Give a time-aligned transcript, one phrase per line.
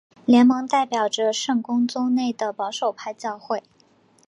[0.25, 3.61] 联盟代表着圣公宗内的保守派教会。